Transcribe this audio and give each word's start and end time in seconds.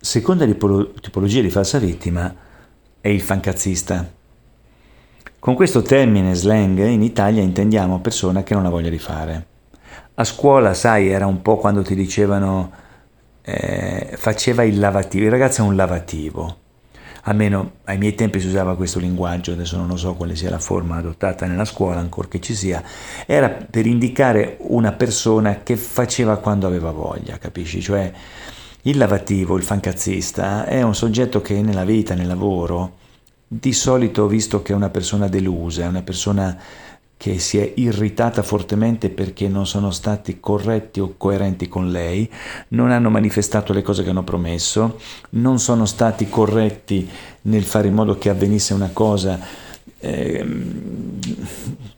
seconda 0.00 0.46
tipologia 0.46 1.42
di 1.42 1.50
falsa 1.50 1.78
vittima 1.78 2.34
è 3.00 3.08
il 3.08 3.20
fancazzista. 3.20 4.10
Con 5.38 5.54
questo 5.54 5.82
termine 5.82 6.34
slang 6.34 6.78
in 6.86 7.02
Italia 7.02 7.42
intendiamo 7.42 8.00
persona 8.00 8.42
che 8.42 8.54
non 8.54 8.64
ha 8.64 8.70
voglia 8.70 8.88
di 8.88 8.98
fare. 8.98 9.46
A 10.14 10.24
scuola, 10.24 10.74
sai, 10.74 11.08
era 11.08 11.26
un 11.26 11.42
po' 11.42 11.56
quando 11.56 11.82
ti 11.82 11.94
dicevano 11.94 12.72
eh, 13.42 14.14
faceva 14.16 14.64
il 14.64 14.78
lavativo, 14.78 15.24
il 15.24 15.30
ragazzo 15.30 15.62
è 15.62 15.66
un 15.66 15.76
lavativo. 15.76 16.56
Almeno 17.24 17.72
ai 17.84 17.98
miei 17.98 18.14
tempi 18.14 18.40
si 18.40 18.46
usava 18.46 18.76
questo 18.76 18.98
linguaggio, 18.98 19.52
adesso 19.52 19.76
non 19.76 19.88
lo 19.88 19.96
so 19.96 20.14
quale 20.14 20.34
sia 20.34 20.48
la 20.48 20.58
forma 20.58 20.96
adottata 20.96 21.46
nella 21.46 21.66
scuola, 21.66 22.00
ancora 22.00 22.28
che 22.28 22.40
ci 22.40 22.54
sia, 22.54 22.82
era 23.26 23.50
per 23.50 23.86
indicare 23.86 24.56
una 24.60 24.92
persona 24.92 25.60
che 25.62 25.76
faceva 25.76 26.38
quando 26.38 26.66
aveva 26.66 26.90
voglia, 26.90 27.36
capisci? 27.36 27.82
Cioè 27.82 28.12
il 28.82 28.96
lavativo, 28.96 29.56
il 29.56 29.62
fancazzista, 29.62 30.64
è 30.64 30.82
un 30.82 30.94
soggetto 30.94 31.40
che 31.42 31.60
nella 31.60 31.84
vita, 31.84 32.14
nel 32.14 32.26
lavoro, 32.26 32.96
di 33.46 33.72
solito 33.72 34.26
visto 34.26 34.62
che 34.62 34.72
è 34.72 34.76
una 34.76 34.90
persona 34.90 35.28
delusa, 35.28 35.82
è 35.82 35.86
una 35.86 36.02
persona 36.02 36.56
che 37.16 37.38
si 37.38 37.58
è 37.58 37.72
irritata 37.76 38.42
fortemente 38.42 39.10
perché 39.10 39.46
non 39.46 39.66
sono 39.66 39.90
stati 39.90 40.40
corretti 40.40 41.00
o 41.00 41.14
coerenti 41.18 41.68
con 41.68 41.90
lei, 41.90 42.30
non 42.68 42.90
hanno 42.90 43.10
manifestato 43.10 43.74
le 43.74 43.82
cose 43.82 44.02
che 44.02 44.08
hanno 44.08 44.24
promesso, 44.24 44.98
non 45.30 45.58
sono 45.58 45.84
stati 45.84 46.30
corretti 46.30 47.06
nel 47.42 47.64
fare 47.64 47.88
in 47.88 47.94
modo 47.94 48.16
che 48.16 48.30
avvenisse 48.30 48.72
una 48.72 48.88
cosa 48.90 49.38
eh, 49.98 50.42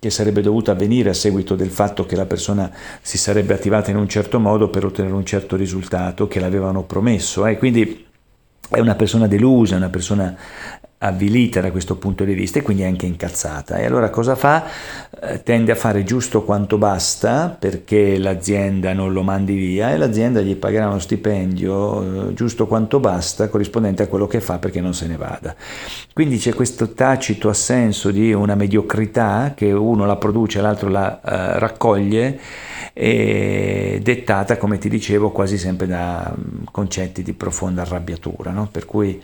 che 0.02 0.10
sarebbe 0.10 0.42
dovuta 0.42 0.72
avvenire 0.72 1.10
a 1.10 1.14
seguito 1.14 1.54
del 1.54 1.70
fatto 1.70 2.04
che 2.04 2.16
la 2.16 2.26
persona 2.26 2.68
si 3.02 3.16
sarebbe 3.16 3.54
attivata 3.54 3.92
in 3.92 3.96
un 3.96 4.08
certo 4.08 4.40
modo 4.40 4.68
per 4.68 4.84
ottenere 4.84 5.14
un 5.14 5.24
certo 5.24 5.54
risultato 5.54 6.26
che 6.26 6.40
l'avevano 6.40 6.82
promesso. 6.82 7.46
Eh. 7.46 7.56
Quindi 7.56 8.04
è 8.68 8.80
una 8.80 8.96
persona 8.96 9.28
delusa, 9.28 9.76
una 9.76 9.90
persona 9.90 10.36
avvilita 11.02 11.60
da 11.60 11.70
questo 11.70 11.96
punto 11.96 12.24
di 12.24 12.34
vista 12.34 12.58
e 12.58 12.62
quindi 12.62 12.84
anche 12.84 13.06
incazzata. 13.06 13.76
E 13.76 13.84
allora 13.84 14.10
cosa 14.10 14.34
fa? 14.34 14.64
Eh, 15.20 15.42
tende 15.42 15.72
a 15.72 15.74
fare 15.74 16.04
giusto 16.04 16.42
quanto 16.44 16.78
basta 16.78 17.54
perché 17.56 18.18
l'azienda 18.18 18.92
non 18.92 19.12
lo 19.12 19.22
mandi 19.22 19.54
via 19.54 19.92
e 19.92 19.96
l'azienda 19.96 20.40
gli 20.40 20.56
pagherà 20.56 20.88
uno 20.88 20.98
stipendio 20.98 22.28
eh, 22.30 22.34
giusto 22.34 22.66
quanto 22.66 23.00
basta 23.00 23.48
corrispondente 23.48 24.04
a 24.04 24.06
quello 24.06 24.26
che 24.26 24.40
fa 24.40 24.58
perché 24.58 24.80
non 24.80 24.94
se 24.94 25.06
ne 25.06 25.16
vada. 25.16 25.54
Quindi 26.12 26.38
c'è 26.38 26.54
questo 26.54 26.92
tacito 26.92 27.48
assenso 27.48 28.10
di 28.10 28.32
una 28.32 28.54
mediocrità 28.54 29.52
che 29.56 29.72
uno 29.72 30.06
la 30.06 30.16
produce 30.16 30.60
l'altro 30.60 30.88
la 30.88 31.20
uh, 31.22 31.28
raccoglie 31.58 32.38
e 32.92 34.00
dettata, 34.02 34.56
come 34.56 34.78
ti 34.78 34.88
dicevo, 34.88 35.30
quasi 35.30 35.56
sempre 35.56 35.86
da 35.86 36.34
mm, 36.36 36.64
concetti 36.70 37.22
di 37.22 37.32
profonda 37.32 37.82
arrabbiatura, 37.82 38.50
no? 38.50 38.68
per 38.70 38.84
cui 38.84 39.20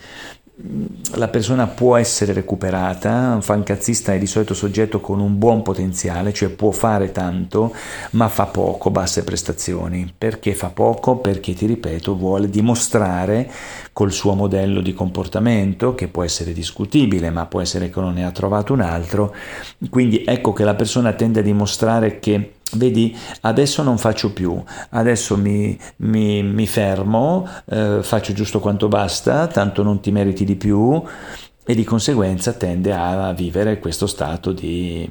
la 1.14 1.28
persona 1.28 1.68
può 1.68 1.96
essere 1.96 2.32
recuperata, 2.32 3.32
un 3.34 3.42
fancazzista 3.42 4.12
è 4.12 4.18
di 4.18 4.26
solito 4.26 4.54
soggetto 4.54 5.00
con 5.00 5.20
un 5.20 5.38
buon 5.38 5.62
potenziale, 5.62 6.32
cioè 6.32 6.48
può 6.48 6.72
fare 6.72 7.12
tanto, 7.12 7.72
ma 8.12 8.28
fa 8.28 8.46
poco, 8.46 8.90
basse 8.90 9.22
prestazioni. 9.22 10.12
Perché 10.16 10.54
fa 10.54 10.70
poco? 10.70 11.18
Perché, 11.18 11.54
ti 11.54 11.66
ripeto, 11.66 12.16
vuole 12.16 12.50
dimostrare 12.50 13.48
col 13.92 14.10
suo 14.10 14.34
modello 14.34 14.80
di 14.80 14.94
comportamento, 14.94 15.94
che 15.94 16.08
può 16.08 16.24
essere 16.24 16.52
discutibile, 16.52 17.30
ma 17.30 17.46
può 17.46 17.60
essere 17.60 17.88
che 17.88 18.00
non 18.00 18.14
ne 18.14 18.24
ha 18.24 18.32
trovato 18.32 18.72
un 18.72 18.80
altro. 18.80 19.32
Quindi 19.88 20.24
ecco 20.26 20.52
che 20.52 20.64
la 20.64 20.74
persona 20.74 21.12
tende 21.12 21.38
a 21.38 21.44
dimostrare 21.44 22.18
che 22.18 22.54
Vedi, 22.72 23.16
adesso 23.42 23.82
non 23.82 23.96
faccio 23.96 24.32
più, 24.32 24.62
adesso 24.90 25.36
mi, 25.38 25.78
mi, 25.96 26.42
mi 26.42 26.66
fermo, 26.66 27.48
eh, 27.64 28.00
faccio 28.02 28.34
giusto 28.34 28.60
quanto 28.60 28.88
basta, 28.88 29.46
tanto 29.46 29.82
non 29.82 30.00
ti 30.00 30.10
meriti 30.10 30.44
di 30.44 30.56
più 30.56 31.02
e 31.64 31.74
di 31.74 31.84
conseguenza 31.84 32.52
tende 32.52 32.92
a 32.92 33.32
vivere 33.32 33.78
questo 33.78 34.06
stato 34.06 34.52
di 34.52 35.08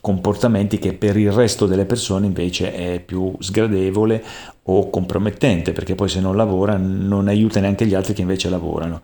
comportamenti 0.00 0.78
che 0.78 0.92
per 0.92 1.16
il 1.16 1.32
resto 1.32 1.66
delle 1.66 1.86
persone 1.86 2.26
invece 2.26 2.74
è 2.74 3.00
più 3.00 3.34
sgradevole 3.38 4.22
o 4.64 4.90
compromettente, 4.90 5.72
perché 5.72 5.94
poi 5.94 6.08
se 6.08 6.20
non 6.20 6.36
lavora 6.36 6.76
non 6.76 7.26
aiuta 7.26 7.58
neanche 7.58 7.86
gli 7.86 7.94
altri 7.94 8.12
che 8.12 8.20
invece 8.20 8.50
lavorano. 8.50 9.00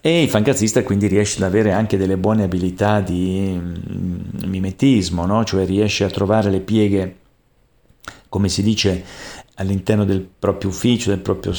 E 0.00 0.22
il 0.22 0.28
fancazzista 0.28 0.82
quindi 0.84 1.08
riesce 1.08 1.38
ad 1.38 1.44
avere 1.44 1.72
anche 1.72 1.96
delle 1.96 2.16
buone 2.16 2.44
abilità 2.44 3.00
di 3.00 3.58
mm, 3.58 4.44
mimetismo, 4.46 5.26
no? 5.26 5.44
cioè 5.44 5.66
riesce 5.66 6.04
a 6.04 6.10
trovare 6.10 6.50
le 6.50 6.60
pieghe, 6.60 7.16
come 8.28 8.48
si 8.48 8.62
dice, 8.62 9.04
all'interno 9.58 10.04
del 10.04 10.26
proprio 10.38 10.70
ufficio, 10.70 11.10
del 11.10 11.18
proprio 11.18 11.52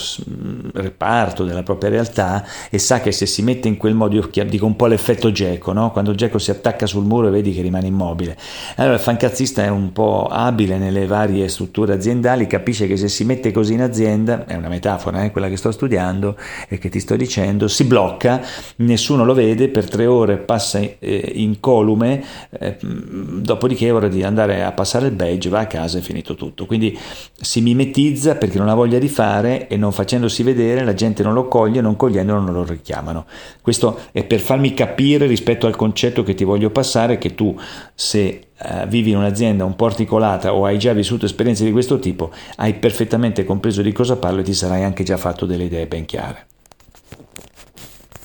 reparto, 0.73 1.43
della 1.43 1.63
propria 1.63 1.89
realtà 1.89 2.45
e 2.69 2.79
sa 2.79 3.01
che 3.01 3.11
se 3.11 3.25
si 3.25 3.41
mette 3.41 3.67
in 3.67 3.77
quel 3.77 3.93
modo, 3.93 4.15
io 4.15 4.43
dico 4.45 4.65
un 4.65 4.75
po' 4.75 4.87
l'effetto 4.87 5.31
Geco, 5.31 5.73
no? 5.73 5.91
quando 5.91 6.15
Geco 6.15 6.37
si 6.37 6.49
attacca 6.49 6.85
sul 6.85 7.03
muro 7.03 7.27
e 7.27 7.31
vedi 7.31 7.53
che 7.53 7.61
rimane 7.61 7.87
immobile. 7.87 8.37
Allora 8.75 8.95
il 8.95 9.01
fancazzista 9.01 9.63
è 9.63 9.67
un 9.67 9.91
po' 9.91 10.27
abile 10.27 10.77
nelle 10.77 11.05
varie 11.05 11.47
strutture 11.49 11.93
aziendali, 11.93 12.47
capisce 12.47 12.87
che 12.87 12.95
se 12.95 13.09
si 13.09 13.25
mette 13.25 13.51
così 13.51 13.73
in 13.73 13.81
azienda, 13.81 14.45
è 14.45 14.55
una 14.55 14.69
metafora, 14.69 15.23
eh, 15.23 15.31
quella 15.31 15.49
che 15.49 15.57
sto 15.57 15.71
studiando 15.71 16.37
e 16.69 16.77
che 16.77 16.89
ti 16.89 17.01
sto 17.01 17.17
dicendo, 17.17 17.67
si 17.67 17.83
blocca, 17.83 18.41
nessuno 18.77 19.25
lo 19.25 19.33
vede, 19.33 19.67
per 19.67 19.89
tre 19.89 20.05
ore 20.05 20.37
passa 20.37 20.79
eh, 20.79 21.31
incolume, 21.35 22.23
eh, 22.57 22.77
dopodiché 22.81 23.87
è 23.87 23.93
ora 23.93 24.07
di 24.07 24.23
andare 24.23 24.63
a 24.63 24.71
passare 24.71 25.07
il 25.07 25.13
badge, 25.13 25.49
va 25.49 25.59
a 25.59 25.67
casa 25.67 25.97
e 25.97 26.01
finito 26.01 26.35
tutto. 26.35 26.65
Quindi 26.65 26.97
si 27.41 27.59
mimetizza 27.59 27.87
mimetizza 27.89 28.35
perché 28.35 28.57
non 28.57 28.69
ha 28.69 28.73
voglia 28.73 28.99
di 28.99 29.09
fare 29.09 29.67
e 29.67 29.75
non 29.75 29.91
facendosi 29.91 30.43
vedere 30.43 30.83
la 30.83 30.93
gente 30.93 31.23
non 31.23 31.33
lo 31.33 31.47
coglie, 31.47 31.81
non 31.81 31.95
cogliendolo 31.95 32.39
non 32.39 32.53
lo 32.53 32.63
richiamano. 32.63 33.25
Questo 33.61 33.99
è 34.11 34.23
per 34.23 34.39
farmi 34.39 34.73
capire 34.73 35.25
rispetto 35.25 35.67
al 35.67 35.75
concetto 35.75 36.23
che 36.23 36.35
ti 36.35 36.43
voglio 36.43 36.69
passare 36.69 37.17
che 37.17 37.35
tu 37.35 37.57
se 37.93 38.41
uh, 38.57 38.87
vivi 38.87 39.11
in 39.11 39.17
un'azienda 39.17 39.65
un 39.65 39.75
po' 39.75 39.85
articolata 39.85 40.53
o 40.53 40.65
hai 40.65 40.77
già 40.77 40.93
vissuto 40.93 41.25
esperienze 41.25 41.65
di 41.65 41.71
questo 41.71 41.99
tipo, 41.99 42.31
hai 42.57 42.75
perfettamente 42.75 43.43
compreso 43.43 43.81
di 43.81 43.91
cosa 43.91 44.17
parlo 44.17 44.41
e 44.41 44.43
ti 44.43 44.53
sarai 44.53 44.83
anche 44.83 45.03
già 45.03 45.17
fatto 45.17 45.45
delle 45.45 45.65
idee 45.65 45.87
ben 45.87 46.05
chiare. 46.05 46.45